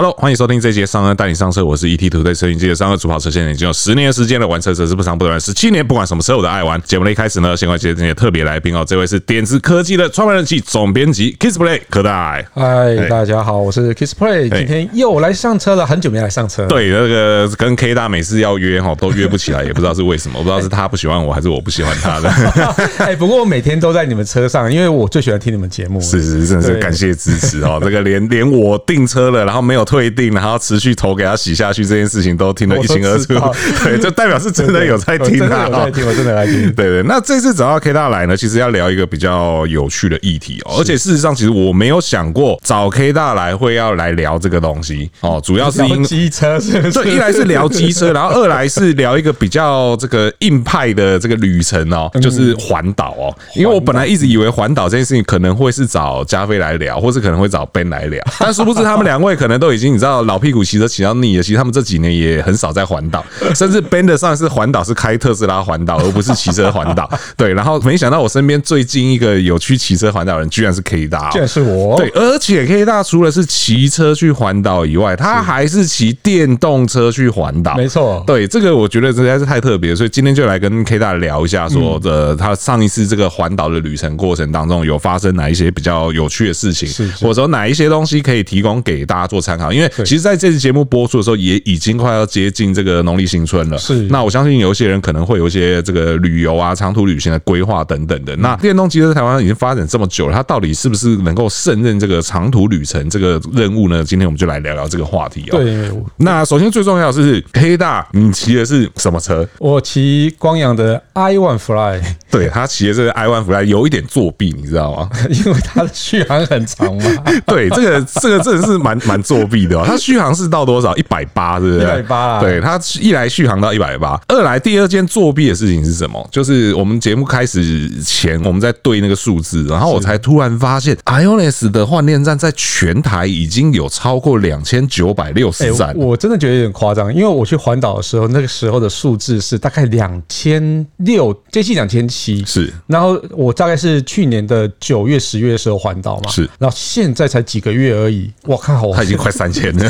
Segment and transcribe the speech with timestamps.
[0.00, 6.80] Hello，欢迎收听这节上车带你上车，我是 ETtoday 车云记的上车主跑车，现在已经有十年的时间了，玩车车是不长不短，十七年，不管什么车我都爱玩。
[6.82, 12.40] 节目的一开始呢，先欢迎今天的特别来宾哦，这位是点子科技的创办人及总编辑 KissPlay 柯大。
[12.54, 16.64] 嗨，大家好，我是 KissPlay，今天又来上车了，很久没来上车。
[16.66, 22.30] 对，那个跟 K 大每次要约哈都约不起来， 也不知道是为什么，我不知道是他不喜欢我还是我不喜欢他的。
[23.04, 26.00] 哎，不过我每天都在你们车上，因为我最喜欢听你们节目。
[26.00, 30.58] 是是，真的是感谢支持哦，这个连连我订车了，然后没有退订，然后。
[30.58, 33.26] 持续投给他洗下去这件事情都听得一清二楚，
[33.84, 36.70] 对，就代表是真的有在听啊，有在听，我真的在听。
[36.74, 46.60] 对对，那这次找到 K 大来呢，其实要聊一个比较有趣的议题哦，而且事实上，其实我没有想过找 K 大来会要来聊这个东西哦，主要是因为机车，
[46.92, 60.58] 对一来是聊机车， 然后二来是聊一个比较这个硬派的这个旅程哦，就是环岛哦，因为我本来一直以为环岛这件事情可能会是找加菲来聊，或是可能会找 Ben 来聊，但殊不知他们两位可能都已经你知道老屁股。
[60.68, 63.24] 骑车骑到腻了，其实他们这几年也很少在环岛，
[63.56, 67.10] 甚至 Ben 的上一次环岛是开特斯拉环岛，而不是骑车环岛。
[67.38, 71.96] 对，然后没想到我身边最近一个有去骑车环岛的人，居然是 K 大，居然是我。
[71.96, 77.74] 对，而且 K 大除了是骑车去环岛以外，他还是骑电动车去环岛。
[77.74, 86.86] 没错，对，这个我觉得实在是太特别，所以今天就来跟 K 大聊一下，说的他上一次这个环岛的旅程过程当中，有发生哪一些比较有趣的事情，
[87.20, 89.67] 或者说哪一些东西可以提供给大家做参考。
[89.72, 90.48] 因为其实在这。
[90.48, 93.76] 这期节目播出的时候，也已经快要接近这个农历新春了。
[93.76, 98.34] 是，那我相信有一些人可能会有一些这个旅游啊、长途旅行的规划等等的。
[98.36, 104.02] 那电动机车在台湾已经发展这么久了，它到底是不是能够胜任这个长途旅程这个任务呢？
[104.02, 105.58] 今天我们就来聊聊这个话题哦。
[105.62, 109.46] 对，那首先最重要的是黑大，你骑的是什么车？
[109.58, 112.00] 我骑光阳的 i One Fly。
[112.30, 115.10] 对，他骑的这个 i One Fly 有一点作弊，你知道吗？
[115.28, 117.04] 因为它的续航很长嘛。
[117.44, 119.82] 对，这个这个真的是蛮蛮作弊的哦。
[119.84, 120.28] 它续航。
[120.38, 120.94] 是到多少？
[120.94, 121.80] 一百八，是不是？
[121.80, 122.40] 一百八啊！
[122.40, 126.28] 对，它一来续航到一百八，二来第二件作弊的事情是什么？
[126.30, 135.92] 就是我们节目开始前，我们在对那个数字，然后我才突然发现，IONIS 的换电站在全台已经有超过两千九百六十站。
[135.96, 142.44] 我真的觉得有点夸张，因为我去环岛的时候，那个时候的数字是大概两千六，接近两千七。
[142.44, 149.88] 是，然后我大概是去年的九月、十月的时候环岛嘛，是，然后现在才几个月而已，我靠，他已经快三千 的。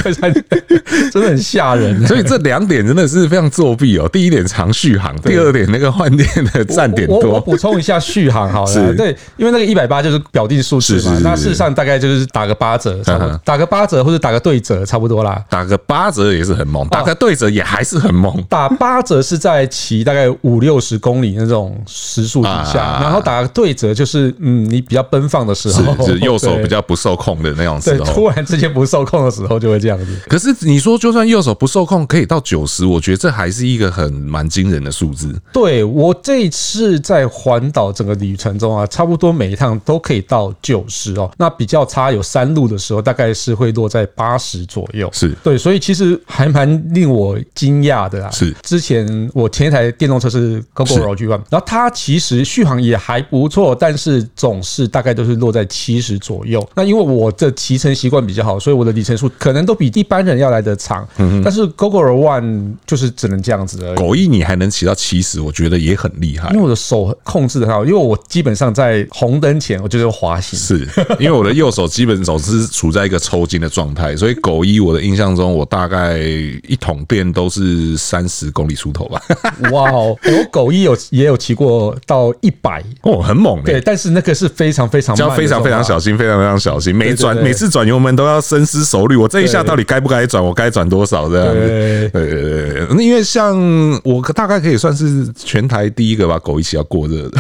[1.10, 4.09] 真的很吓人，所以这两点真的是非常作弊哦。
[4.12, 7.20] 第一点长续航，第二点那个换电的站点多。
[7.20, 13.00] 我补充一下续航好了，对，因为那个一百八就是表定数字嘛，那事实上大概就是打个八折，
[13.44, 15.42] 打个八折或者打个对折差不多啦。
[15.48, 18.44] 打个八折也是很猛，打个对折也还是很猛。
[18.48, 30.06] 打八折是在骑大概五六十公里那种时速底下，然后打个对折就是嗯，你比较奔放的时候，就是右手 比较不受控的那种时候，对，突然之间不受控的时候就会这样子。
[30.28, 35.34] 可是你说，就算右手不受控，可以到九十，我觉得这还是一个很蛮惊人的数字。
[35.53, 41.31] 对，我这一次在环岛整个旅程中啊，差不多每一趟都可以到九十哦。
[41.37, 45.09] 那比较差有山路的时候，大概是会落在八十左右。
[45.12, 48.31] 是对，所以其实还蛮令我惊讶的啊。
[48.31, 56.66] 是之前我前一台电动车是 Gogoro G1，然后它其实续航也还不错，但是总是大概都是落在七十左右。
[56.75, 61.06] 那因为我的骑乘习惯比较好，所以我的里程数可能都比一般人要来的长。
[61.19, 63.97] 嗯但是 Gogoro One 就是只能这样子而已。
[63.97, 66.49] 狗一你还能骑到七十，我觉得也很厉害。
[66.50, 70.59] 因为我的手控制的很好，因为我基本上在红灯前我就是滑行。
[70.59, 70.87] 是
[71.19, 79.22] 因为我的右手基本总是处在一个抽筋的状态，所以狗一我的印象中，我大概一桶电都是三十公里出头吧。
[79.72, 83.62] 哇哦，我狗一有也有骑过到一百哦，很猛。
[83.62, 86.95] 对，但是那个是非常非常慢，要非常非常小心，非常非常小心。
[86.95, 90.42] 每转每次转油门都要深思熟虑，我这一下到底该不该转？
[90.42, 92.10] 我该转多少这样子？
[92.12, 93.58] 对对对，因为像
[94.04, 97.38] 我大概可以算是全台第一个把狗一起要过热的。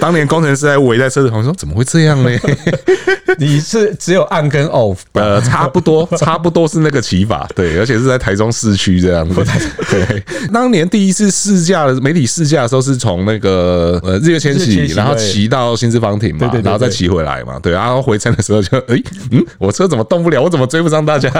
[0.00, 2.30] 当年工程师还围在车子旁说：“怎么会这样呢？”
[3.38, 9.42] 你是只有 on 跟 off，呃，差不多， 差不多是那个骑法，对，而且是在台中市区这样子。
[9.88, 19.00] 对，当年第一次试驾的媒体试驾的时候，是从那个呃日月千禧，然后骑到新四方亭嘛，然后再骑回来嘛，对，然后回程的时候就哎，
[19.30, 20.42] 嗯，我车怎么动不了？
[20.42, 21.30] 我怎么追不上大家？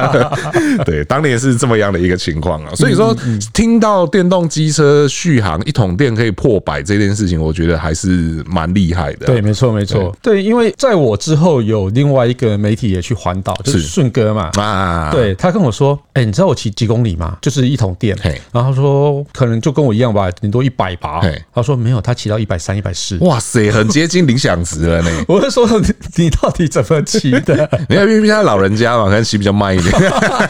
[0.86, 2.72] 对，当年是这么样的一个情况啊。
[2.74, 3.14] 所以说，
[3.52, 8.42] 听到电动机车续航一桶电可以破百这件事情，我觉得还是。
[8.50, 9.26] 蛮厉害的。
[9.26, 10.14] 对，没错，没错。
[10.22, 14.50] 对，因为在我之后有另外一个媒体也去环岛，就是顺哥嘛。
[14.56, 17.38] 啊，对，他跟我说，哎，你知道我骑几公里吗？
[17.40, 18.16] 就是一桶电。
[18.52, 21.20] 然后他说可能就跟我一样吧，顶多一百吧。
[21.54, 23.16] 他说没有，他骑到一百三、一百四。
[23.20, 25.10] 哇塞，很接近理想值了呢。
[25.28, 25.66] 我就说
[26.16, 27.68] 你到底怎么骑的？
[27.88, 29.94] 因为毕竟他老人家嘛，可能骑比较慢一点。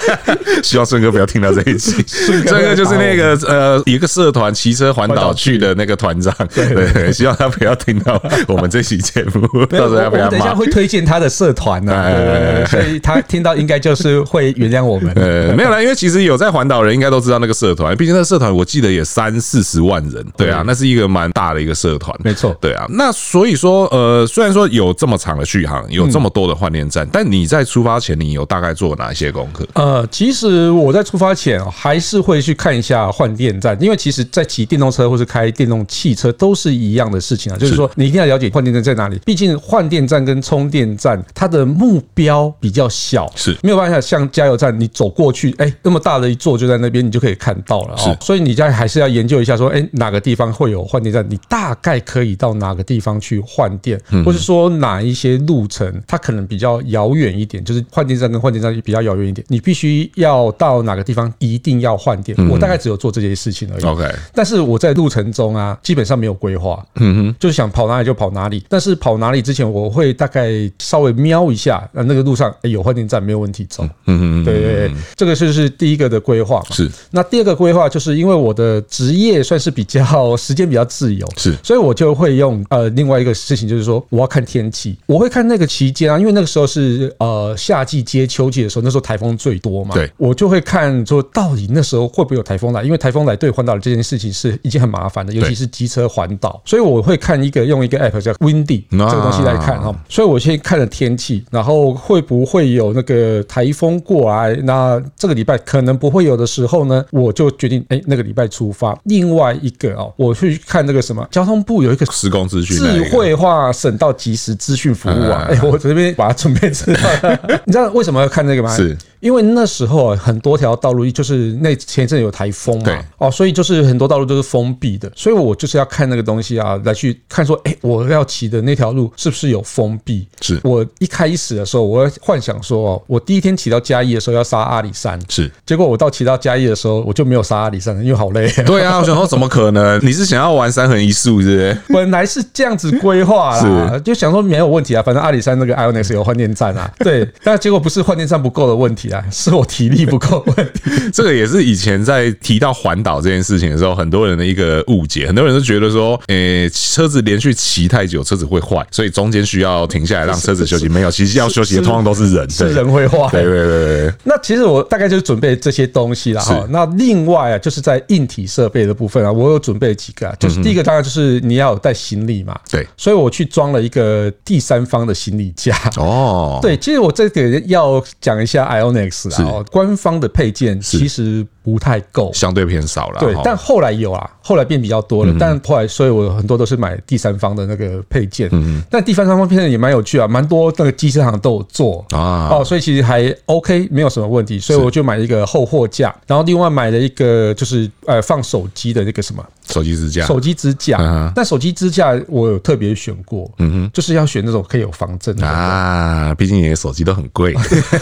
[0.63, 2.05] 希望顺哥不要听到这一集。
[2.07, 6.35] 顺哥就是那个呃，一个社团骑车环岛去的那个团长。
[6.55, 10.31] 对对，希望他不要听到我们这期节目，到时候要不要骂？
[10.31, 15.13] 等一下会推荐他的社团呢，所以他听到应该就是会原谅我们。
[15.17, 20.25] 呃， 没有啦，因为其实有在环岛人应该都知道那个社团，毕竟那个社团我记得也三四十万人。
[20.37, 22.15] 对啊，那是一个蛮大的一个社团。
[22.23, 22.87] 没错，对啊。
[22.91, 29.67] 那所以说，呃，虽然说有这么长的续航，有这么多的换电站，但你在出发前，你有大概做哪些功课？
[29.75, 39.19] 呃，其实我在出发前还是会去看一下换电站，因为其实，在骑电动车或是开电动汽车都是一样的事情啊，就是说你一定要了解换电站在哪里。
[39.25, 47.97] 毕竟换电站跟充电站它的目标比较小，是没有办法像加油站，你走过去，哎，那么大的一座就在那边，你就可以看到了。
[47.97, 62.37] 是，所以你家还是要研究一下，说，哎，哪个地方会有换电站，你大概可以到哪个地方去换电，或是说哪一些路程它可能比较遥远一点，就是换电站跟换电站比较遥远一点，你必须要到哪个地方一定要换电。
[62.49, 63.85] 我大概只有做这些事情而已。
[63.85, 64.05] OK，
[64.35, 68.65] 但是我在路程中啊，基本上没有规划，嗯哼，就是想跑哪里就跑哪里。
[68.69, 73.85] 但是跑哪里之前，我会大概稍微瞄一下，那那个路上有换电站没有问题走。
[74.07, 76.63] 嗯嗯，对对对，这个就是第一个的规划。
[76.71, 108.99] 是，那第二个规划就是因为我的职业算是比较时间比较自由，是，所以我就会用呃另外一个事情，就是说我要看天气，我会看那个期间啊，因为那个时候是呃夏季接秋季的时候，那时候台风最多嘛，对，我就会看说到底那时候会不会有台风来，因为台风来对环岛的这件事情是一件很麻烦的，尤其是机车环岛，所以我会看一个用一个 app 叫 Windy 这个东西来看哈，所以我先看了天气，然后会不会有那个台风过来，那这个礼拜可能不会有的时候呢，我就决定哎那个礼拜出发。
[109.05, 117.01] 另外一个哦，我去看那个什么交通部有一个施工资讯智慧化省道即时资讯服务啊，哎，我这边把它准备知道，
[117.65, 118.75] 你知道为什么要看这个吗？
[118.77, 118.97] 是。
[119.21, 130.27] 因为那时候啊，很多条道路就是那前一阵有台风嘛，哦，所以就是很多道路都是封闭的，所以我就是要看那个东西啊，来去看说，哎，我要骑的那条路是不是有封闭？
[130.41, 138.51] 是我一开始的时候，我幻想说，哦，我第一天骑到嘉义的时候要杀阿里山，是，结果我到骑到嘉义的时候，我就没有杀阿里山了，因为好累。
[138.65, 140.01] 对啊，我想说怎么可能？
[140.05, 141.79] 你是想要玩三横一竖是不是？
[141.93, 149.91] 本来是这样子规划啦，就想说没有问题啊，反正阿里山那个 ionix 有换电站啊，对，但结果不是换电站不够的问题啊， 是我体。
[149.91, 155.27] 力不够问题， 这个也是以前在提到环岛这件事情的时候，很多人的一个误解。
[155.27, 160.89] 很多人都觉得说，诶，车子连续骑太久，车子会坏，所以中间需要停下来让车子休息。
[160.89, 163.29] 没有，其实要休息的通常都是人，是人会坏。
[163.33, 164.15] 对对对对。
[164.23, 166.65] 那其实我大概就是准备这些东西了哈。
[166.71, 172.57] 那另外啊，就是在硬体设备的部分啊，我有准备几个啊，就是第一个当然就是你要有带行李嘛。
[172.71, 175.77] 对，所以我去装了一个第三方的行李架。
[175.97, 178.65] 哦，对，其实我这个要讲一下
[179.09, 179.65] IONIQ 啊。
[179.71, 183.21] 官方的配件其实不太够，相对偏少了。
[183.21, 185.35] 对，但后来有啊，后来变比较多了。
[185.39, 188.49] 但后来，所以我很多都是买第三方的那个配件。
[188.53, 192.49] 嗯，但第三方配件也蛮有趣啊，蛮多那个机车行都有做啊。
[192.51, 194.59] 哦，所以其实还 OK，没有什么问题。
[194.59, 199.45] 所以我就买一个后货架，然后另外买了一个就是呃放手机的那个什么。
[199.69, 207.55] 手机支架，手机支架，但手机支架我有特别选过，嗯哼，就是要选那种可以有防震的啊，毕竟你的手机都很贵，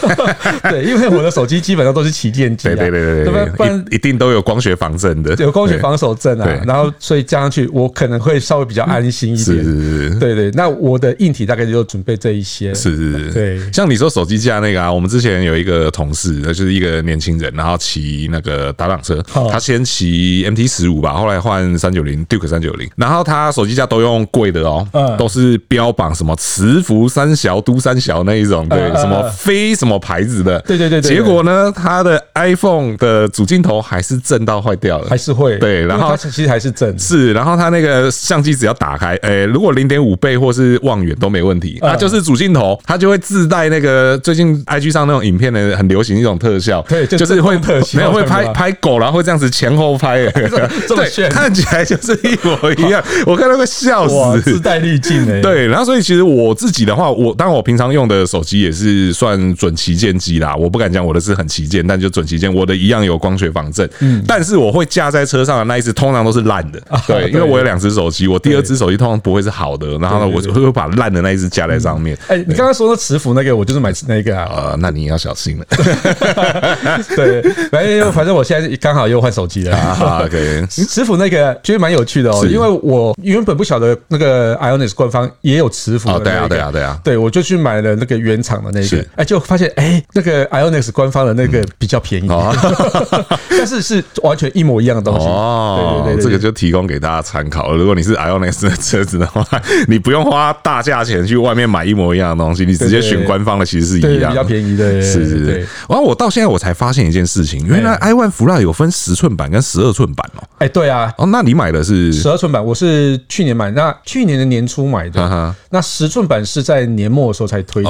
[0.67, 21.69] 对，因为我的手机基本上都是旗舰机，对对对对对，不然一定都有光学防震的，有光学防守震啊，然后所以加上去我可能会稍微比较安心一点，是是是，对对，那我的硬体大概就准备这一些，是是是，对，像你说手机架那个啊，我们之前有一个同事，那就是一个年轻人，然后骑那个打档车，他先骑 MT 十五吧，后来换。
[21.79, 24.85] 三九零 Duke 三九零，然后他手机架都用贵的哦，
[25.17, 30.99] 都是标榜什么磁浮三小、都三小那一种，对，什么非什么牌子的，对对对。
[30.99, 51.79] 结果呢，他的 iPhone 的主镜头还是震到坏掉了，还是会对，然后其实还是震，是，然后它那个相机只要打开，诶，如果零点五倍或是望远都没问题，那就是主镜头它就会自带那个最近 IG 上那种影片的很流行一种特效，对，就是会特效，没有会拍拍狗，然后会这样子前后拍， 对， 看起来。
[51.89, 55.41] 就是一模一样，我看到会笑死，自带滤镜哎。
[55.41, 60.55] 对，然后所以其实我自己的话，我当然我平常用的手机也是算准旗舰机啦。
[60.55, 63.87] 我不敢讲我的是很旗舰，但就准旗舰，我的一样有光光学防震。
[63.99, 66.81] 嗯，但是我会架在车上的那一只通常都是烂的。
[67.05, 69.87] 对，因为我有两只手机，我第二只手机通常不会是好的。
[69.99, 72.17] 然后呢，我就会把烂的那一只架在上面。
[72.27, 74.49] 哎，你刚刚说的磁浮那个，我就是买那个啊。
[74.49, 75.65] 呃，那你要小心了。
[77.15, 79.77] 对，反正反正我现在刚好又换手机了。
[79.77, 80.65] 啊，可以。
[80.65, 86.17] 磁浮那个其实蛮有趣的哦，因为我原本不晓得那个 Ionix 官方也有磁浮。
[86.19, 86.99] 对啊，对啊，对啊。
[87.03, 92.27] 对，我就去买了那个原厂的那个，哎，就发现哎，那个 Ionix 官方的那个比较便宜，
[93.49, 95.25] 但是是完全一模一样的东西。
[95.27, 97.75] 哦，对对对，这个就提供给大家参考。
[97.75, 99.45] 如果你是 Ionix 的车子的话，
[99.87, 105.01] 你不用花大价钱去外面买一模一样的东西，你直接选官方的，其实是一样，比较便宜的。
[105.01, 105.67] 是是是。
[105.87, 110.43] 然后我到现在我才发现一件事情，原来 iOne Fly 有分十寸版跟十二寸版哦。
[110.59, 111.13] 哎，对啊。
[111.17, 112.63] 哦，那你买的是十二寸版？
[112.63, 115.55] 我是去年买，那去年的年初买的。
[115.69, 117.89] 那十寸版是在年末的时候才推出。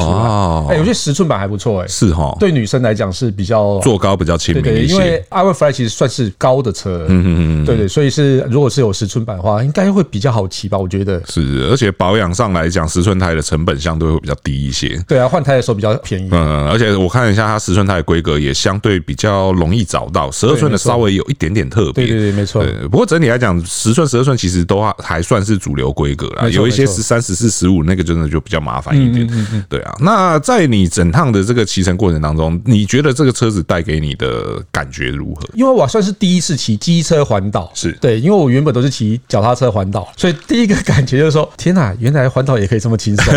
[0.69, 1.88] 哎，有些十寸版还不错，哎。
[1.88, 2.36] 是哈。
[2.39, 4.93] 对女生来讲是比较坐高比较亲民一些。
[4.93, 7.05] 因为 iOne Fly 其实算是高的车。
[7.07, 7.65] 嗯嗯嗯。
[7.65, 10.77] 对对，所以是如果是有十寸版的话，应该会比较好骑吧？
[10.77, 14.99] 我觉得是，而且保养上来讲，十寸胎的成本相对会比较低一些。
[15.07, 16.29] 对啊，换胎的时候比较便宜。
[16.31, 22.05] 嗯，而且我看一下它十寸胎的规格也相对比较容易找到，十二寸的稍微有一点点特别。
[22.05, 22.63] 对对对，没错。
[22.89, 26.47] 不过整体来讲，十寸、十二寸其实都还算是主流规格啦。
[26.49, 29.65] 有一些十三、十四、十五那个真的就比较麻烦一点。
[29.67, 35.47] 对啊，那在你整趟的这个骑乘过程当中，你觉得这个车子带给你的感觉如何？
[35.53, 43.33] 因为我算是第一次骑机车环岛，是对，因为我原本都是骑脚踏车环岛，所以第一个感觉就是说，天哪，原来环岛也可以这么轻松。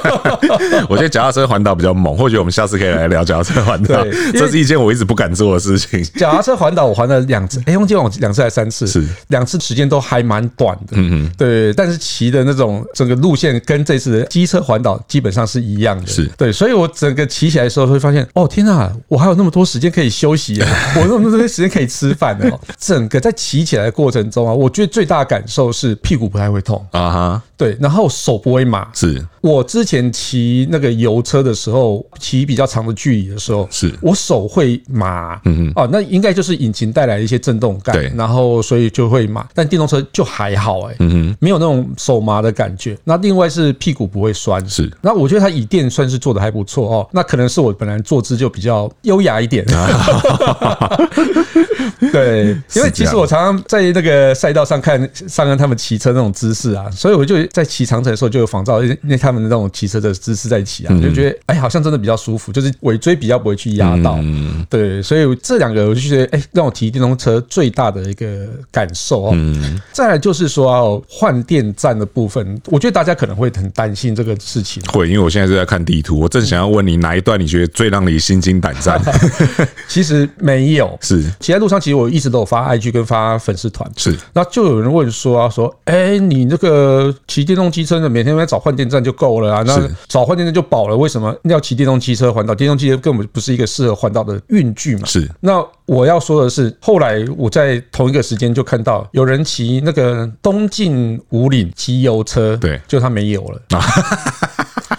[0.88, 4.04] 我觉得脚踏车环岛比较猛，或许我们下次可以来聊脚踏车环岛。
[4.32, 6.02] 这是一件我一直不敢做的事情。
[6.14, 8.86] 脚踏车环岛我环了两次，哎，忘记我两次还是三次？
[8.86, 10.92] 是两次时间都还蛮短的。
[10.92, 16.06] 嗯嗯，对，但是骑的那种整个路线跟这次的机车环岛基本上是一样的。
[16.06, 22.46] 是对，所以我整个骑起来的时候会发现，哦天哪，我还有那么多时间可以休息啊，我有那么多时间可以吃饭的。
[22.78, 28.88] 整个在骑起来的过程中啊，我觉得最大的感受是屁股不太会痛啊哈，对，然后手不会麻。
[28.94, 35.40] 是我之前骑那个油车的时候，骑比较长的距离的时候，是我手会麻。
[35.44, 39.46] 嗯嗯，哦，那应该就是引擎带来的一些震动感，对，然后所以就会麻。
[39.54, 42.98] 但电动车就还好，哎，嗯哼，没有那种手麻的感觉。
[43.04, 44.90] 那另外是屁股不会酸，是。
[45.00, 47.08] 那我觉得它椅垫算是做的还不错哦。
[47.12, 49.64] 那可能是我本来坐姿就比较优雅一点。
[52.12, 54.98] 对，因为其实我常常在那个赛道上看
[55.28, 64.18] 上看他们骑车那种姿势啊，所以我就在骑长城的时候就有仿照那他们的那种骑车的姿势在骑啊，就觉得哎，好像真的比较舒服，就是尾椎比较不会去压到。
[64.68, 69.36] 对，所以这两个我就觉得哎，让我骑电动车最大的一个感受哦。
[69.92, 74.82] 再来就是说哦，换电站的部分，我觉得大家可能会很担心这个事情。
[74.92, 79.00] 会，因为我现在是在看地图，我正想要问你哪一段你觉得最让你心惊胆战？
[79.88, 92.54] 其实没有， 是骑在路上，其实我一直都有发 IG 跟发粉丝团，是，那就有人问说啊，说，哎，你那个骑电动机车的，每天在找换电站就够了啊，那少换电站就饱了，为什么要骑电动汽车环岛？
[92.54, 95.06] 电动汽车根本不是一个适合环岛的运具嘛。
[95.06, 103.60] 是，那我要说的是，后来我在同一个时间就看到有人骑那个东进五岭骑油车，对，就他没油了。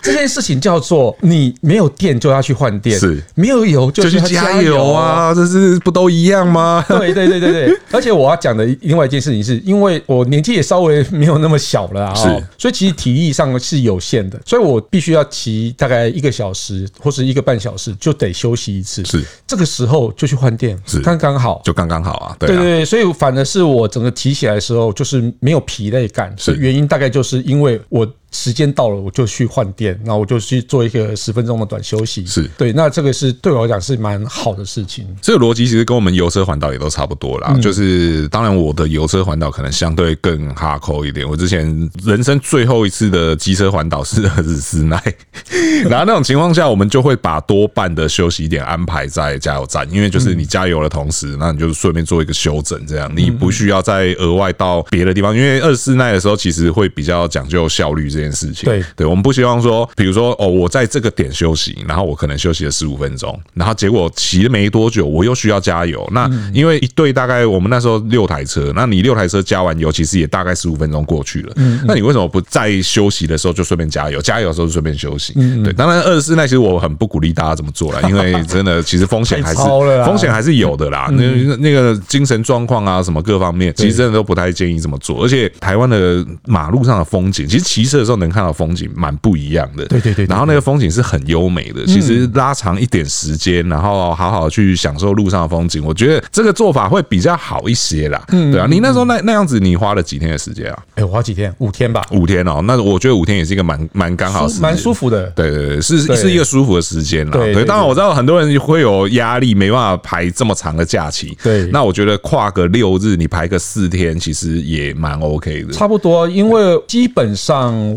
[0.02, 6.84] 这件事情叫做你没有电就要去换电，是没有油就去加油啊，这是不都一样吗？
[6.88, 12.24] 对对对对对， 而且我要讲的另外一件事情是，因为我年纪也稍微没有那么小了啊，是，
[12.58, 19.22] 所以其实体力上是有限的，所以我必须要骑大概一个小时或是一个半小时就得休息一次，是。
[19.46, 21.02] 这个时候就去换电，是。
[21.02, 26.56] 刚刚好，就刚刚好啊，对对对，所以反而是我整个骑起来的时候就是没有疲累感，是。
[26.56, 28.08] 原因大概就是因为我。
[28.32, 32.26] 时间到了，我就去换电，然后我就去做一个十分钟的短休息。
[32.26, 35.08] 是对，那这个是对我来讲是蛮好的事情。
[35.22, 37.58] 这个逻辑其实跟我们油车环岛也都差不多啦。
[37.62, 41.28] 就是当然，我的油车环岛可能相对更哈扣一点。
[41.28, 45.02] 我之前人生最后一次的机车环岛是日斯奈，
[45.90, 55.36] 然后那种情况下，我们就会把多半的休息点安排在加油站，因为就是你加油的同时，那你就顺便做一个休整，这样你不需要再额外到别的地方。
[55.36, 66.08] 因为日斯奈的时候，其实会比较讲究效率这件事情，对对，我们不希望说，比如说哦，我在这个点休息，然后我可能休息了十五分钟，然后结果骑了没多久，我又需要加油。
[66.12, 71.54] 那因为一队大概我们那时候六台车，那你六台车加完油，其实也大概十五分钟过去了。
[71.86, 74.20] 那你为什么不在休息的时候就顺便加油？
[74.20, 75.34] 加油的时候就顺便休息？
[75.64, 79.58] 对，当然二十四那其实我很不鼓励大家这么做了， 因为真的其实风险还是
[80.06, 81.08] 风险还是有的啦。
[81.12, 85.24] 那那个精神状况啊，什么各方面，其实真的都不太建议这么做。
[85.24, 88.07] 而且台湾的马路上的风景，其实骑车。
[88.08, 89.86] 时候能看到风景蛮不一样的。
[89.86, 91.86] 对对对，然后那个风景是很优美的。
[91.86, 98.24] 其实拉长一点时间，然后好好去享受路上的风景，我觉得这个做法会比较好一些啦。
[98.30, 100.84] 嗯，对啊，你那时候那那样子，你花了几天的时间啊？
[100.96, 101.54] 哎，我花几天？
[101.60, 102.02] 五天吧。
[102.12, 105.28] 五天哦，那我觉得五天也是一个蛮蛮刚好蛮舒服的。
[105.36, 107.32] 对对对，是是一个舒服的时间啦。
[107.34, 111.38] 对，当然我知道很多人会有压力，没办法排这么长的假期。
[111.44, 115.74] 对，那我觉得跨个六日，你排个四天，其实也蛮 OK 的。
[115.74, 117.97] 差不多，因为基本上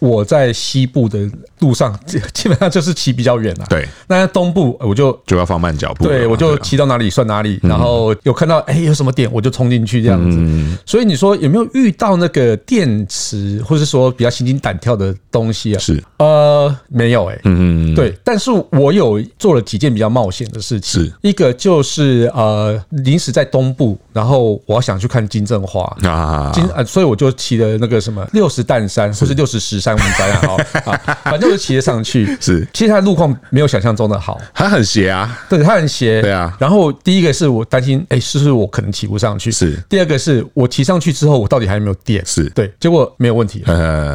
[0.00, 1.30] 我在西部的
[1.60, 1.98] 路上，
[2.32, 3.66] 基本上就是骑比较远了。
[3.68, 6.06] 对，那在东部我就就要放慢脚步。
[6.06, 10.78] 对，我就骑到哪里算哪里，然后有看到哎有什么点，我就冲进去这样子。
[10.84, 15.78] 所以你说有没有遇到那个电池，或是说比较心惊胆跳的东西啊？
[15.78, 21.04] 是呃没有哎，嗯嗯对，但是我有做了几件比较冒险的事情。
[21.04, 30.56] 是一个就是呃临时在东部，然后我要想去看金正花啊，金啊，所以我就骑了那个什么六十担山，或是六十石山，我们讲好
[30.90, 32.36] 啊，反正我就骑了上去。
[32.40, 36.56] 是，其实它的路况没有想象中的好，它很斜啊，对，它很斜，对啊。
[36.58, 39.50] 然后第一个是我担心，哎，是不是我可能骑不上去？
[39.50, 39.76] 是。
[39.88, 42.24] 第二个是我骑上去之后，我到底还有没有电？
[42.26, 43.62] 是对，结果没有问题。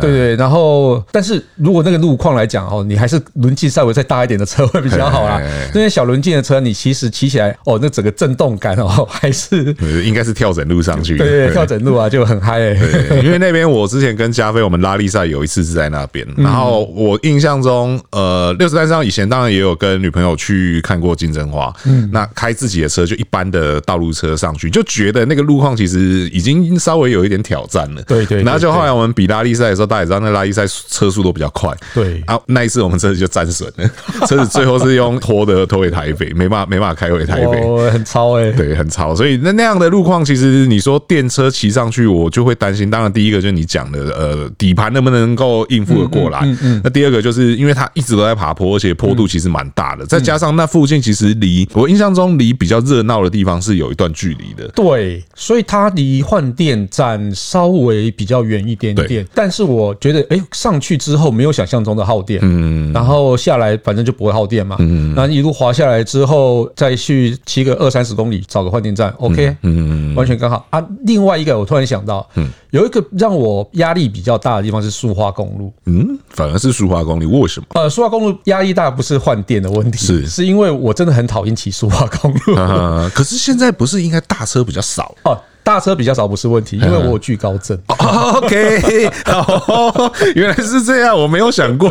[0.01, 0.35] 对对。
[0.35, 5.41] 然后，但是如果那个路况来讲哦，你还是轮径稍微再大一点的车会比较好啦。
[5.73, 11.17] 那些小轮径的车，你其实骑起来哦，那整个震动感哦，还是 应该是跳整路上去。
[11.17, 12.59] 对对，跳整路啊，就很嗨。
[12.59, 28.01] 对，因为那边我之前跟加菲我们拉力赛有一次是在那边，然后我印象中，呃，六十担山以前当然也有跟女朋友去看过金针花，嗯，那开自己的车就一般的道路车上去，就觉得那个路况其实已经稍微有一点挑战了。
[28.03, 28.43] 对对。
[28.43, 31.71] 然后就后来我们比拉力赛的时候，大家也知道那拉力赛车速都比较快。
[31.93, 32.21] 对。
[32.27, 33.89] 啊，那一次我们车子就战损了，
[34.27, 37.59] 车子最后是用拖的拖回台北，没办法没办法开回台北。
[37.61, 38.51] 哦，很超哎。
[38.51, 39.15] 对，很超。
[39.15, 42.89] 所以那那样的路况，其实你说电车骑上去，我就会担心。
[42.89, 46.39] 当然，第一个就是你讲的，呃，底盘能不能够应付的过来？
[46.41, 46.81] 嗯嗯。
[46.83, 54.67] 那第二个就是因为它一直都在爬坡，而且坡度其实蛮大的，再加上那附近其实离我印象中离比较热闹的地方是有一段距离的。
[54.69, 59.25] 对，所以它离换电站稍微比较远一点点。
[59.35, 62.39] 但是我觉得，哎，上去之后没有想象中的耗电。
[62.41, 62.91] 嗯。
[62.91, 64.77] 然后下来反正就不会耗电嘛。
[64.79, 65.13] 嗯。
[65.15, 69.55] 那一路滑下来之后，再去骑个二三十公里，找个换电站，OK。
[69.61, 70.15] 嗯。
[70.15, 70.83] 完全刚好啊。
[71.05, 75.73] 另外一个，我突然想到，嗯，有一个让我压力比较大的地方是苏花公路。
[75.85, 77.65] 嗯，反而是苏花公路，为什么？
[77.73, 82.55] 呃，苏花公路压力大不是换电的问题，是是因为我真的很讨厌骑苏花公路。
[82.59, 85.39] 啊，可是现在不是应该大车比较少哦？
[85.65, 87.75] 大车比较少不是问题，因为我有惧高症。
[87.89, 91.89] OK， 哦，原来是这样，我没有想过，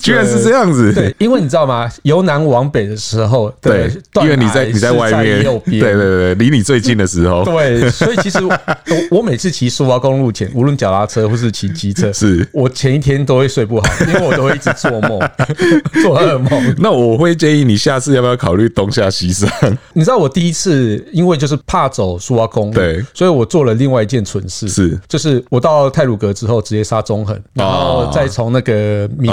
[0.00, 0.90] 居然是这样子。
[0.94, 1.86] 对，因为你知道吗？
[2.04, 8.58] 由南往北的时候，对，因为你在你在外面，对对对，离你最近的时候， 对，所以其实我
[9.10, 15.20] 我每次骑苏花公路前，无论脚踏车或是骑机车，是我前一天都会睡不好，因为我都会一直做梦，
[16.02, 16.74] 做噩梦。
[16.78, 19.46] 那我会建议你下次要不要考虑东下西上？
[19.92, 23.04] 你知道我第一次因为就是怕走苏花公路，对。
[23.14, 29.32] 所以我做了另外一件蠢事，是就是我到泰鲁阁之后直接杀中横，然后再从那个明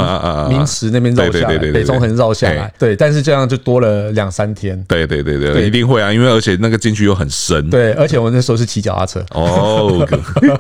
[0.50, 4.82] 明池那边绕下来，北中横绕下来，对，但是这样就多了两三天。
[4.88, 7.70] 对对对对，一定会啊，因为而且那个进去又很深。
[7.70, 9.24] 对，而且我那时候是骑脚踏车。
[9.34, 10.06] 哦，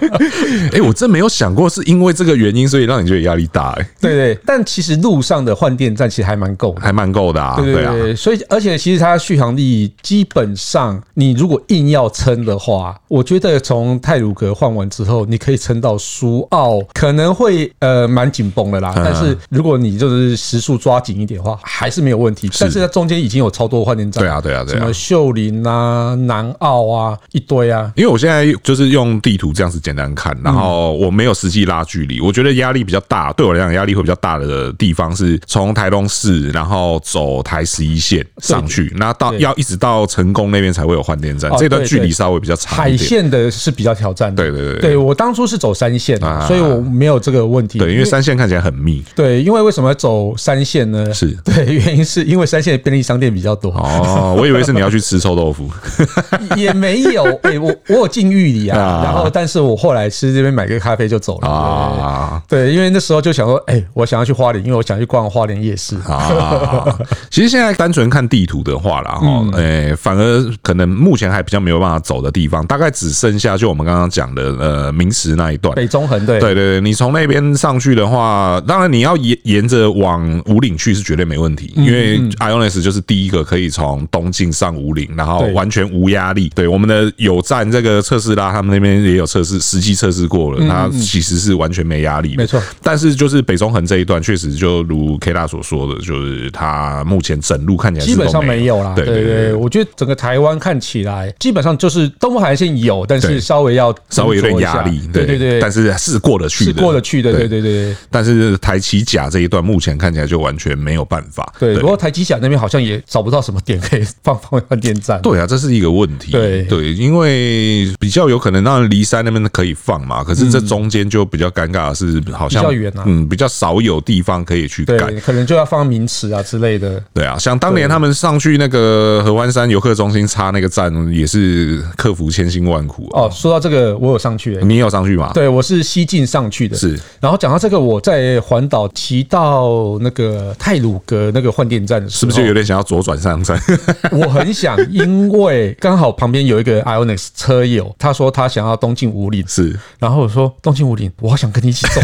[0.73, 3.71] 哎，我真没有想过是因为这个原因，所以让你觉得压力大。
[3.71, 7.55] 哎，对对，但其实路上的换电站其实还蛮够的，还蛮够的啊。
[7.57, 12.95] 对对对，所以而且其实它续航力基本上，你如果硬要撑的话。
[13.07, 18.91] 我觉得从泰鲁格换完之后，你可以撑到苏澳，可能会呃蛮紧绷的啦。
[18.95, 22.49] 但是如果你就是时速抓紧一点的话，还是没有问题。
[22.59, 27.91] 但是它中间已经有超多换电站，对啊对啊对啊，什么秀林啊、南澳啊一堆啊。
[27.95, 33.31] 因为我现在就是用地图这样子简单看，然后我没有实际拉距离，我觉得压力比较大。
[33.33, 42.96] 对我来讲，压力会比较大的地方是从台东市，然后走台十一线上去，那到要一直到成功那边才会有换电站，这段距离稍微比较长。
[42.97, 47.77] 线的是比较挑战的，对对对，对我当初是走三线啊，所以我没有这个问题。
[47.79, 49.03] 对，因为三线看起来很密。
[49.15, 51.13] 对，因为为什么要走三线呢？
[51.13, 53.71] 是 对，原因是因为三线的便利商店比较多。
[53.71, 55.69] 哦，我以为是你要去吃臭豆腐，
[56.57, 57.23] 也没有。
[57.43, 62.41] 哎，我我有进玉里啊，然后但是我后来是这边买个咖啡就走了啊。
[62.47, 66.83] 对，因为那时候就想说，哎，我想要去花莲，因为我想去逛花莲夜市啊。
[67.29, 72.86] 其实现在单纯看地图的话啦，哈，哎，反而可能目前还比较没有办法走的地方，大概。
[72.87, 75.75] 概只剩下就我们刚刚讲的呃明石那一段。
[75.75, 76.39] 北中横对。
[76.39, 86.49] 对对对，你从那边上去的话，当然你要沿沿着往五岭去是绝对没问题，因为 Ionis 就是第一个可以从东进上五岭，然后完全无压力。
[86.55, 86.67] 对。
[86.67, 92.61] 我们的有站这个特斯拉，他们那边也有测试，实际测试过了，它其实是完全没压力的，没错。
[92.83, 98.93] 但是就是北中横这一段，确实就如 K 大所说的，就是它目前整路看起来基本上没有啦。
[98.93, 105.01] 对对对，我觉得整个台湾看起来基本上就是东部海岸线有，但是稍微要稍微有点压力。
[105.11, 107.31] 对对对，但是是过得去的，是过得去的。
[107.31, 107.95] 对对对。
[108.09, 111.53] 但是台七甲这一段目前看起来就完全没有办法。
[111.59, 115.21] 对，不过台七甲那边好像也找不到什么点可以放放换电站。
[115.21, 116.31] 对啊，这是一个问题。
[116.31, 127.01] 对对，因为比较有可能让离山那边可以放嘛，可是这中间就比较尴尬的是，好像比较远啊，嗯，比较少有地方可以去改，可能就要放名池啊之类的。
[127.13, 133.07] 对啊，像当年他们上去那个合欢山游客中心插那个站，也是克服千辛万苦。
[133.11, 135.31] 哦，说到这个，我有上去，你有上去吗？
[135.33, 136.75] 对，我是西进上去的。
[136.75, 143.59] 是，然后讲到这个，我在环岛骑到那个泰鲁阁那个换电站的时候，是不是就有点想要左转上山？
[144.11, 152.01] 我很想，因为刚好旁边有一个 Ionix 车友，他说他想要东进五岭，是，然后我说东进五岭，我好想跟你一起走，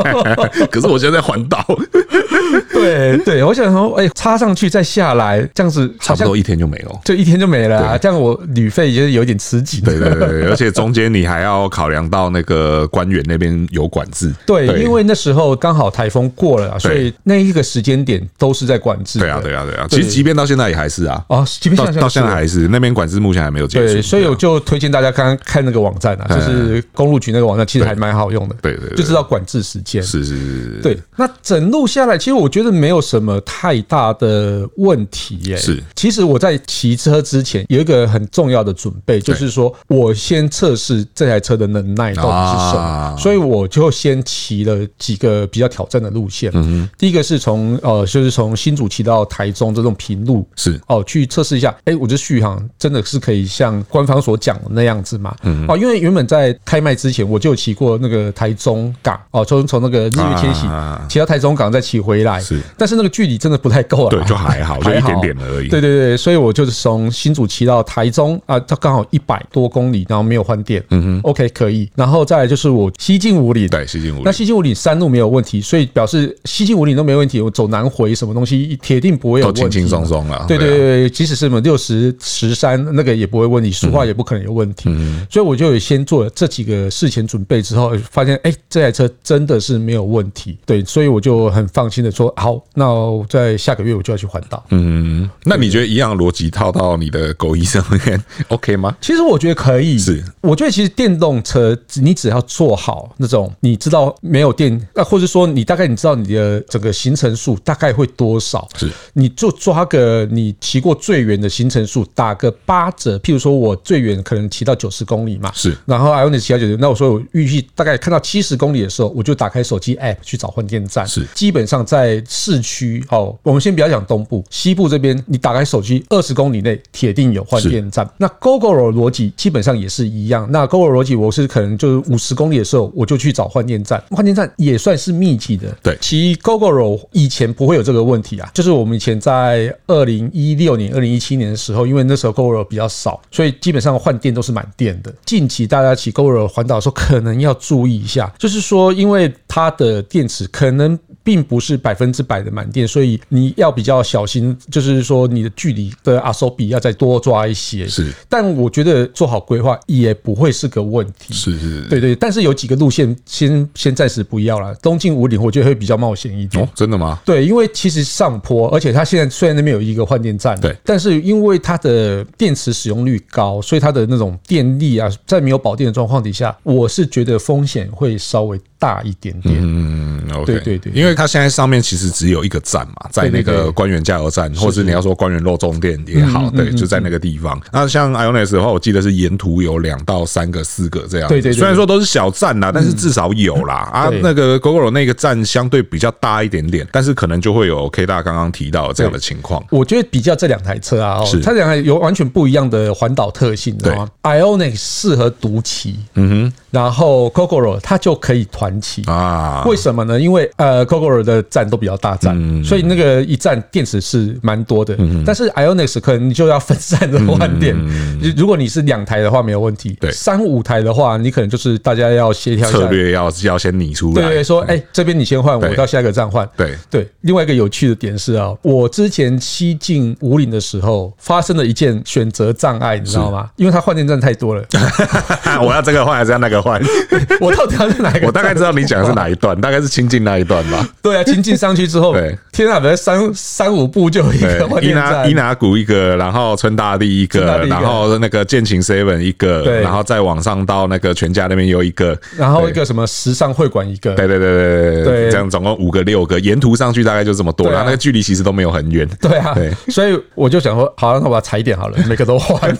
[0.70, 1.64] 可是我现在在环岛。
[2.72, 7.98] 对对，我想说，哎，插上去再下来，这样子差不多一天就没了，就一天就没了啊！
[7.98, 9.80] 这样我旅费就是有点吃紧。
[9.98, 14.32] 对对对，而且中间你还要考量到那个官员那边有管制。
[14.46, 19.18] 对，因为那时候刚好台风过了，所以那一个时间点都是在管制。
[19.18, 21.24] 对啊对啊对啊，其实即便到现在也还是啊。
[21.28, 23.94] 哦，即便到到现在还是那边管制，目前还没有结束。
[23.94, 28.56] 对，所以我就推荐大家刚刚看那个网站啊，就是公路局那个网站，其实还蛮好用的。
[28.60, 30.02] 对对，就知道管制时间。
[30.02, 30.80] 是是是。
[30.82, 35.56] 对，那整路下来，其实我觉得没有什么太大的问题耶。
[35.56, 46.50] 是，其实我在骑车之前有一个很重要的准备，就是说我先测试这台车的能耐到底是什么，所以我就先骑了几个比较挑战的路线。
[46.54, 50.80] 嗯，第一个是从呃，就是从新竹骑到台中这种平路，是。
[50.86, 55.34] 哦，去测试一下，哎，我这续航真的是可以像官方所讲的那样子吗？
[55.42, 60.66] 嗯，哦，因为原本在开卖之前我就骑过那个台中港，哦，从从那个日月天喜
[61.08, 65.68] 骑到台中港再骑回来，是，但是那个距离真的不太够了，对，就还好，就一点点而已。
[65.68, 71.88] 对对对，所以我就是从新竹骑到台中啊，它刚好一百多公里，然后没有换电，嗯哼，OK 可以。
[71.94, 80.44] 然后再来就是我西进五里，对，西进五里，那西进五里山路没有问题，所以表示西进五里都没问题，我走南回什么东西铁定不会有问题，轻轻松松了。
[80.46, 84.84] 对对对，即使是什么六十十三那个也不会问题，苏花也不可能有问题。
[84.88, 90.58] 嗯，所以我就有先做了这几个事前准备之后，发现哎，这台车真的是没有问题。
[90.66, 94.64] 对，所以我就很放心的说，好，那我在下个月我就要去环岛。
[94.70, 98.96] 嗯，那你觉得一样逻辑套到你的狗医上面 OK 吗？
[99.00, 99.98] 其实我觉得可以。
[99.98, 108.68] 是，我觉得其实电动车你只要做好那种，你知道没有电，那或者说你大概你知道你的整个行程数大概会多少？
[108.76, 113.18] 是，你就抓个你骑过最远的行程数，打个八折。
[113.18, 115.76] 譬如说我最远可能骑到九十公里嘛，是。
[115.86, 121.06] 然后 Ionis 骑到九十，那我说我预计大概看到七十公里的时候，我就打开手机 App 去找换电站。
[121.06, 128.08] 是，基本上在市区哦，我们先不要讲东部，西部这边你打开手机，二十公里内铁定有换电站。
[128.16, 130.46] 那 Gogoro 逻辑基本上也是一样。
[130.52, 134.04] 那 Gogoro 逻辑，我是可能就是五十公里的时候，我就去找换电站。
[134.10, 135.74] 换电站也算是密集的。
[135.82, 145.10] 对，骑 Gogoro 以前不会有这个问题啊，就是我们以前在二零一六年、二零一七年的时候，因为那时候 Gogoro 比较少，所以基本上换电都是满电的。
[145.24, 150.98] 近期大家骑 Gogoro 环岛的时候，可能要注意一下，就是说，因为它的电池可能。
[151.22, 157.86] 并不是百分之百的满电，所以你要比较小心，就是说你的距离的阿索比要再多抓一些。
[157.86, 161.34] 是，但我觉得做好规划也不会是个问题。
[161.34, 162.14] 是是，对对。
[162.14, 164.74] 但是有几个路线先先暂时不要了。
[164.76, 166.62] 东进五岭我觉得会比较冒险一点。
[166.62, 167.20] 哦，真的吗？
[167.24, 179.54] 对，因为其实上坡，而且它现在虽然那边有一个换电站，对，但是因为它的电池使用率高，所以它的那种电力啊，在没有保电的状况底下，我是觉得风险会稍微大一点点。
[179.60, 181.14] 嗯，OK，对对对，因为。
[181.20, 187.60] 它现在上面其实只有一个站嘛，在那个官员加油站，或者你要说官员肉粽店也好，对，就在那个地方。
[187.70, 191.28] 那像 Ionis 的话，我记得是沿途有两到三个、四个这样。
[191.28, 193.90] 对对，虽然说都是小站啦，但是至少有啦。
[193.92, 199.62] 啊，那个 Gogoro 那个站相对比较大一点点，但是可能就会有 K 大刚刚提到的这样的情况。
[199.68, 209.64] 我觉得比较这两台车啊，是它两台有完全不一样的环岛特性，对吗？Ionis 适合独骑，嗯哼，然后 Gogoro 它就可以团传奇啊。
[209.66, 210.20] 为什么呢？
[210.20, 214.94] 因为呃，Gogoro 的站都比较大站，嗯、所以那个一站电池是蛮多的。
[214.98, 217.74] 嗯、但是 Ionix 可能你就要分散的换电。
[217.76, 224.28] 嗯、如果你是两台的话没有问题，对，三五台的话，你可能就是大家要协调策略要要先拟出来。
[224.28, 226.48] 对，说哎、欸，这边你先换，我到下一个站换。
[226.56, 227.08] 对对。
[227.22, 233.48] 另外一个有趣的点是啊，我之前西进五岭的时候发生了一件选择障碍，你知道吗？
[233.56, 234.64] 因为它换电站太多了。
[235.62, 236.80] 我要这个换还是要那个换？
[237.40, 238.26] 我到底要是哪一个？
[238.28, 240.86] 我大概知道你讲的是哪一段，大概是清境那一段吧。
[241.00, 259.08] 对啊，清境上去之后，对，天啊，本来三三五步就一个换电站，伊拿谷一个，然后春大地一个，然后那个建琴 seven 一个，然后再往上到那个全家那边又一个，然后一个什么时尚会馆一个，对对对对对，这样总共五个六个，沿途上去大概就这么多，然后那个距离其实都没有很远。
[259.20, 262.70] 对啊，对，所以我就想说，好，那我把它踩点好了，每个都换。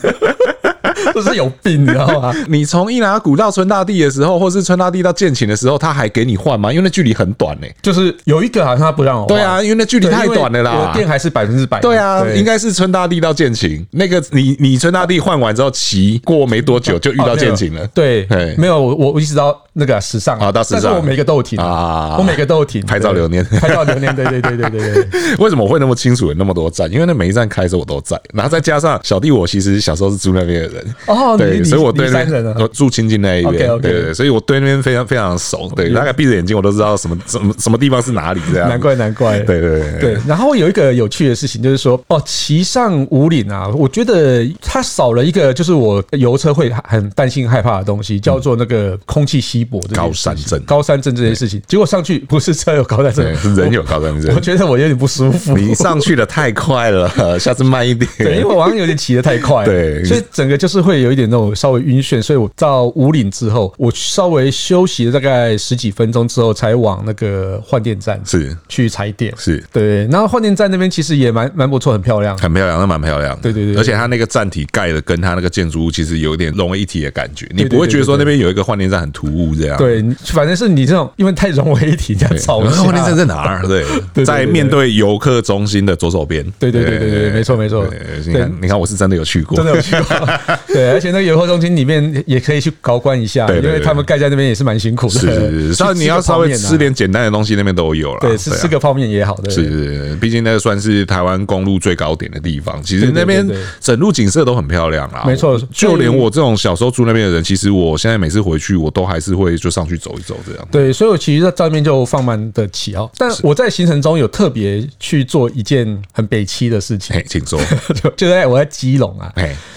[1.13, 2.33] 不是有病，你知道吗？
[2.47, 6.71] 你从伊那谷到春大地的时候，或是春大地到建琴的时候，他还给你换吗？
[6.71, 7.75] 因为那距离很短呢、欸。
[7.81, 9.27] 就是有一个好像他不让我换。
[9.27, 10.91] 对啊，因为那距离太短了啦。
[10.93, 11.79] 电还是百分之百。
[11.79, 13.85] 对啊，应该是春大地到建琴。
[13.91, 17.87] 那个你你春大地换完之后，骑过没多久就遇到建琴了。
[17.93, 22.81] 对，没有我我一直到那个时尚啊，到时尚，但是我每个都有停啊，我每个都有停。
[22.85, 25.07] 拍照留念，拍照留念，对对对对对对。
[25.39, 26.91] 为什么我会那么清楚有那么多站？
[26.91, 31.63] 因为那每一站开的时候我都在，然后再加上小弟我其实小时候是住那边的人哦，对。
[31.63, 38.67] 所以我对那边，我住亲近那一边，对对，所以我对那边非常非常熟，对，大概闭着眼睛我都知道什么什么什么地方是哪里这样。
[38.67, 40.17] 难怪难怪，对对对。
[40.27, 50.61] 然后有一个有趣的事情就是说，哦，骑上五岭啊，我觉得它少了一个，就是我油车会很担心害怕的东西，叫做那个空气稀薄的高山症。
[50.63, 54.33] 高山症这件事情，结果上去不是车有高山症，是人有高山症。
[54.35, 55.57] 我觉得我有点不舒服。
[55.57, 58.09] 你上去的太快了， 下次慢一点。
[58.17, 70.05] 对，因为我好像有点骑的太快，对，所以整个就是会有一点那种稍微晕眩，所以我到五岭之后，我稍微休息了大概十几分钟之后，才往那个换电站是去踩点，是对。
[70.07, 73.37] 然后换电站那边其实也蛮蛮不错，很漂亮，很漂亮，那蛮漂亮。
[73.41, 79.77] 对对对，而且它那个站体盖的跟它那个建筑物其实有点融为一体的感觉，你不会觉得说那边有一个换电站很突兀这样。
[79.77, 82.59] 对，反正是你这种因为太融为一体这样吵。
[82.59, 83.65] 换电站在哪儿？
[83.67, 83.83] 对，
[84.25, 86.43] 在面对游客中心的左手边。
[86.59, 87.85] 对对对对对，没错没错。
[88.25, 90.27] 你看，你看，我是真的有去过，真的有去过。
[90.67, 95.13] 对，而且那个游客中心里面也可以去高观一下，因为他们盖在那边也是蛮辛苦的。
[95.13, 98.19] 是是是，你要稍微吃点简单的东西，那边都有了。
[98.21, 99.49] 对，吃吃个泡面也好的。
[99.49, 102.81] 是是，毕竟那个算是台湾公路最高点的地方。
[102.83, 103.47] 其实那边
[103.79, 105.23] 整路景色都很漂亮啊。
[105.25, 110.67] 没错，就连我这种小时候住那边的人，其实我现在每次回去，我都还是会就上去走一走这样。
[110.71, 113.09] 对，所以我其实在那边就放慢的骑哦。
[113.17, 117.23] 但我在行程中有特别去做一件很北七的事情。
[117.27, 117.59] 请说。
[118.01, 119.31] 就就在我在基隆啊。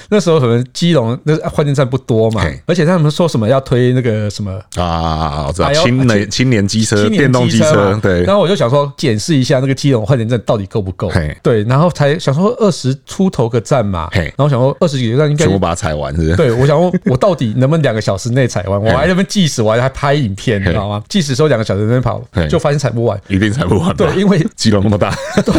[0.08, 8.22] 那时候可能基隆那换电站不多嘛，而且他们说什么要推那个什么啊，我知道青年青年机车、电动机车，对。
[8.24, 11.10] 然后我就想说检视一下那个基隆换电站到底够不够，
[11.42, 11.62] 对。
[11.64, 16.36] 然后才想说二十出头个站嘛，然后想说二十几个站应该全部把它踩完，是不是？
[16.36, 18.80] 对，我想说 我到底能不能两个小时内踩完？
[18.80, 21.02] 我还在那边计时，我还还拍影片，你知道吗？
[21.08, 23.94] 计时说两个小时在那跑，就发现踩不完，一定踩不完。
[23.96, 25.14] 对，因为基隆那么大，
[25.44, 25.54] 对，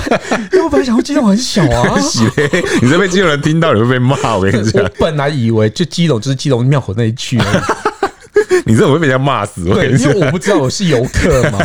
[0.53, 1.97] 因为我本来想说基隆很小啊，
[2.81, 4.83] 你这边基隆人听到你会被骂，我跟你讲。
[4.83, 7.63] 我本来以为就基隆就是基隆庙口那一区而已。
[8.65, 9.63] 你这会被人家骂死。
[9.65, 11.59] 对，因为我不知道我是游客嘛。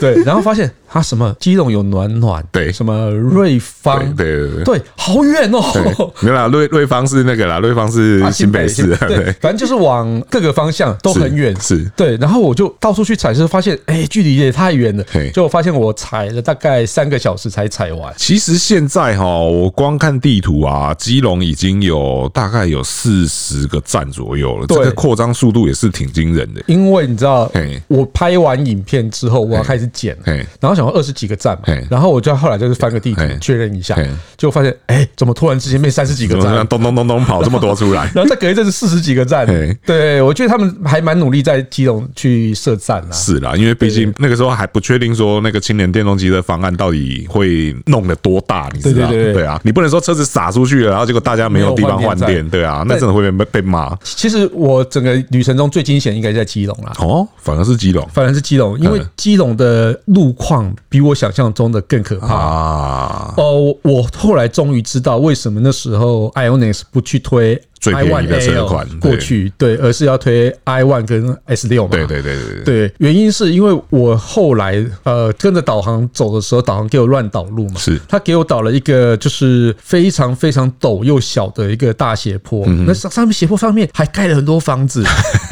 [0.00, 6.12] 对，然后发现他什么基隆有暖暖，对，什么瑞芳，对对对，对，好远哦。
[6.20, 8.94] 没有啦，瑞瑞芳是那个啦，瑞芳是新北市。
[9.08, 11.58] 对，反正就是往各个方向都很远。
[11.58, 12.14] 是，对。
[12.18, 15.02] 然后我就到处去踩，是发现哎，距离也太远了。
[15.32, 18.12] 就我发现我踩了大概三个小时才踩完。
[18.18, 24.66] 其实现在哈，我光看地图啊，基隆已经有大概有四十个站左右了。
[24.66, 26.62] 这个扩张速度也是挺惊人的。
[26.66, 27.50] 因为你知道，
[27.88, 30.14] 我拍完影片之后，我要开始剪，
[30.60, 33.96] 然后想说二十几个站嘛，然后我就后来就是翻个地图确认一下，
[34.36, 39.46] 就发现哎，怎么突然之间变三十几个站，咚咚咚咚跑这么多出来， 然后再隔一阵子四十几个站，
[39.84, 43.12] 对，我觉得他们还蛮努力在基隆去设站啊。
[43.12, 49.08] 是啦，因为毕竟那个时候还不确定说那个青年电动机的方案到底会弄得多大，你知道？
[49.08, 53.96] 对啊，你不能说车子撒出去了，然后结果大家没有地方换电，对啊，那真的会被被骂。
[54.02, 56.92] 其实我整个旅程中最惊险应该在基隆啦。
[56.98, 63.34] 哦，反而是基隆，反而是基隆，因为基隆的路况比我想象中的更可怕啊！
[63.36, 71.90] 哦，我后来终于知道为什么那时候 Ionix 不去推最便宜的车款过去，对，而是要推 i one 跟 S 六嘛。
[71.90, 78.00] 对对对对对，原因是因为我后来呃跟着导航走的时候，导航给我乱导路嘛，是。
[78.08, 85.04] 他给我导了一个就是非常非常陡又小的一个大斜坡，那上上面斜坡上面还盖了很多房子，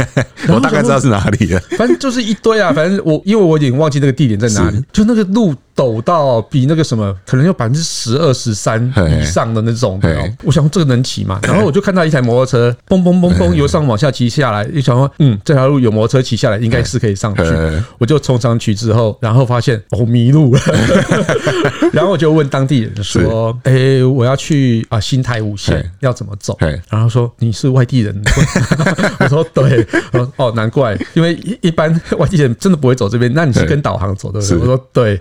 [0.49, 5.53] 我大概知道是哪里了，反正就是一堆啊，反正我因为我已经忘记那个地点在哪里，就那个路。
[5.81, 9.99] 陡到比那个什么可能有百分之十二十三以上的那种，
[10.45, 11.41] 我想这个能骑吗？
[11.45, 17.43] 然后我就看到一台摩托车嘣嘣嘣嘣由上往下骑下来，一想说嗯，这条路有摩托车骑下来应该是可以上去。
[17.97, 20.61] 我就冲上去之后，然后发现我迷路了，
[21.95, 26.57] 然后我就问当地人说：“哎，我要去啊新台五线要怎么走？”
[26.91, 28.15] 然后说：“你是外地人？”
[29.21, 29.87] 我说：“对。”
[30.37, 33.33] 哦，难怪，因为一一般外地人真的不会走这边。
[33.33, 34.59] 那你是跟导航走对不对？
[34.59, 35.17] 我说：“对。”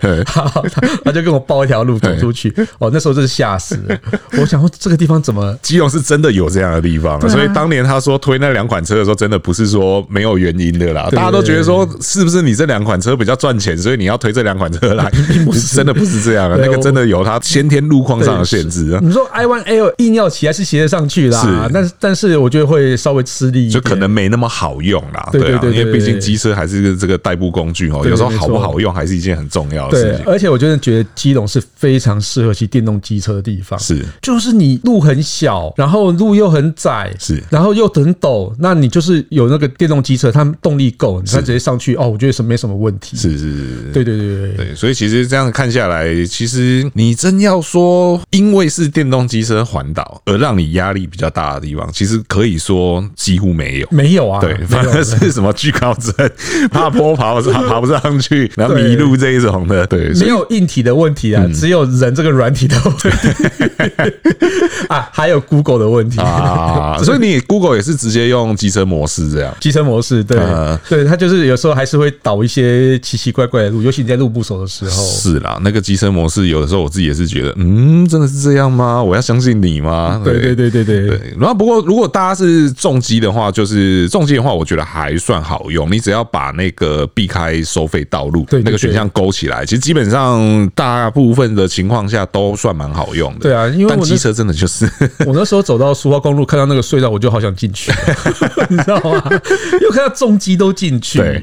[0.50, 3.98] 他 他就跟我报一条路走出去哦，那时候真是吓死了。
[4.38, 5.56] 我想说这个地方怎么？
[5.62, 11.08] 基隆是真的有这样的地方，所以当年他说推那两款车的时候，真的不是说没有原因的啦。
[11.12, 15.10] 大家都觉得说是不是你这两款车比较赚钱，所以你要推这两款车来？
[15.28, 16.56] 并 不是，真的不是这样的。
[16.58, 19.00] 那个真的有它先天路况上的限制啊。
[19.02, 21.40] 你说 i one l 硬要骑还是骑得上去啦？
[21.42, 25.28] 是，但是但是我觉得会稍微吃力，就可能没那么好用啦。
[25.32, 30.24] 对啊，因为毕竟机车还是这个代步工具哦，有时候好不好用还是一件很重要的事情。
[30.30, 56.14] 而且我真的觉得基隆是非常适合骑电动机车的地方，是，就是你路很小，然后路又很窄，是，然后又很陡，那你就是有那个电动机车，它动力够，你直接上去哦，我觉得是没什么问题，是是是，对对对对对，所以其实这样看下来，其实你真要说，因为是电动机车环岛而让你压力比较大的地方，其实可以说几乎没有，没有啊，对，反而是什么惧高症、
[56.70, 63.08] 怕坡爬爬爬不上去，然后迷路这一种的，对，没有硬体的问题啊，只有人这个软体的问题
[64.88, 70.38] 啊，还有 Google 的问题啊，所以你 Google 也是直接用机车模式这样，机车模式对，
[70.88, 74.90] 对，它就是有时候还是会导一些奇奇怪怪的路，尤其你在路不熟的时候。
[74.90, 79.02] 是啦，那个机车模式有的时候我自己也是觉得，嗯，真的是这样吗？
[79.02, 80.20] 我要相信你吗？
[80.24, 81.34] 对对对对对对。
[81.38, 91.10] 然后不过如果大家是重机的话，就是重机的话，我觉得还算好用，你只要把那个避开收费道路那个选项勾起来，其实基本上大。
[91.12, 93.40] 部分的情况下都算蛮好用的。
[93.40, 94.88] 对啊，因为我机车真的就是
[95.26, 97.92] 我那时候走到苏花公路，看到那个隧道，我就好想进去，
[98.70, 99.22] 你知道吗？
[99.80, 101.42] 又看到重机都进去，对，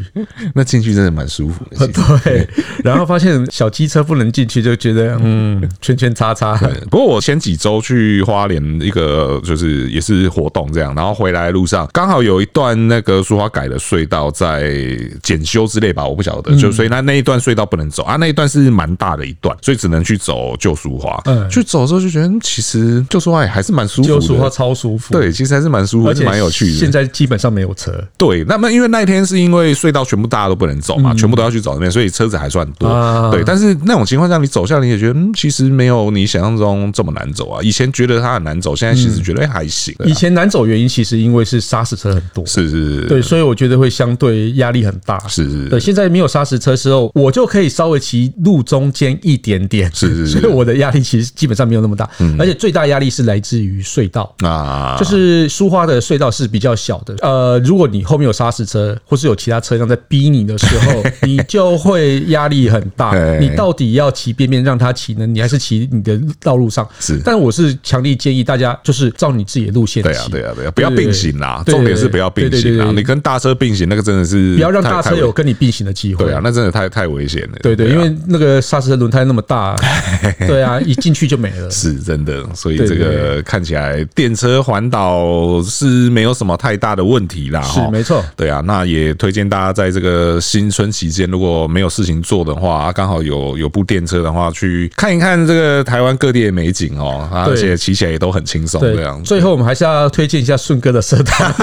[0.55, 1.87] 那进去真的蛮舒服的。
[2.23, 2.47] 对，
[2.83, 6.55] 然后发现小机车不能进去，就觉得嗯，圈圈叉叉。
[6.89, 14.73] 不过我前几周去花莲一个就是也是活动这样，然后回来的路上刚好有一段那个苏花改的隧道在
[15.21, 19.55] 检修之类吧，我不晓得，就所以那那一段隧道不能走啊，那一段是蛮大的一段。
[19.61, 26.73] 所以只能去走旧书花，嗯，去走的时候就觉得其实旧书花也还是蛮舒服的，旧书花超舒服，对，其实还是蛮舒服，而且蛮有趣的。
[26.73, 33.43] 现在基本上没有车，对，那么因为那一天是因为隧道全部大家都不能走嘛，全部都要去走那边，所以车子还算多，对。
[33.43, 37.61] 但是那种情况下，你走下来你也觉得，嗯，其实没有你想象中这么难走啊。
[37.61, 39.95] 以前觉得它很难走，现在其实觉得还行。
[40.05, 45.69] 以前难走原因其实因为是砂石车很多，是是是，对，所以我觉得会相对压力很大，是是。
[45.69, 50.39] 对，现在没有砂石车之后，我就可以稍微骑路中间一点点，是是。
[50.39, 57.13] 所以我的压力其实基本上没有那么大，而且最大压力是来自于隧道啊，就是苏花的隧道是比较小的。
[57.21, 63.13] 呃，如果你后面有砂石车或是有其他车辆在逼你的时候， 你就会压力很大。
[63.39, 66.87] 你到底要骑边边让他骑呢，你还是骑你的道路上？
[67.01, 70.09] 是，但我是强烈建议大家就是照你自己的路线骑。
[70.09, 71.61] 对啊，对啊，对啊，不要并行啦。
[71.65, 72.93] 重点是不要并行啊！
[72.95, 76.23] 你跟大车并行，那个真的是不要让大车有跟你并行的机会。
[76.23, 77.57] 对啊，那真的太太危险了。
[77.61, 79.75] 对对，因为那个砂石车轮胎那么大。
[80.47, 82.43] 对啊，一进去就没了，是真的。
[82.53, 87.61] 所以这个看起来电车环岛是没有什么太大的问题啦。
[87.61, 98.81] 是没错，对啊，那也推荐大家在这个新春期间，如果没有事情做的话，刚好有有部电车的话，去看一看这个台湾各地的美景哦，而且骑起来也都很轻松。
[98.81, 101.53] 这样，最后我们还是要推荐一下顺哥的社团，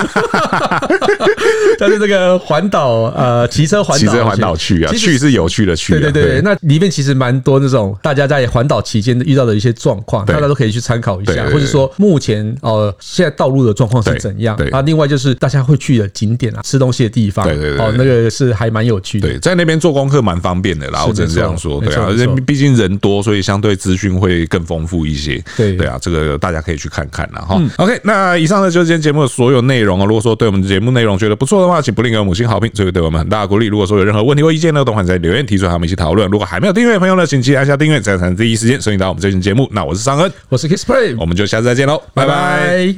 [1.78, 5.92] 但是这个环岛呃骑车环岛，骑车环岛去啊，去是有趣的去。
[5.98, 14.80] 对对对，那里面其实蛮多那种大家在环岛期间遇到的一些状况，大家都可以去参考一下，或者说目前呃现在道路的状况是怎样啊？
[14.82, 19.28] 另外就是大家会去的景点啊，吃东西的地方，对对对，哦，那个是还蛮有趣的。
[19.28, 21.80] 对，在那边做功课蛮方便的啦，我只能这样说。
[21.80, 25.42] 对啊，而且毕竟人多，所以相对资讯会更丰富一些。
[25.56, 27.60] 对对啊，这个大家可以去看看啦哈。
[27.76, 30.06] OK，那以上呢就是今天节目的所有内容啊。
[30.06, 33.66] 如果说对我们的节目内容觉得不错的话，请不吝给我们五星好评，这个对我们很大的鼓励。
[33.66, 36.28] 如果说有任何问题或意见呢，都欢迎在留言提出，和我们一起讨论。
[36.30, 39.68] 如果还没有订阅的朋友呢，请记得按下订阅，这样才能第一时间收听到我们最新节目。
[39.72, 42.94] 那我是尚恩，我是 Kisplay，我们就下次再见喽，拜拜。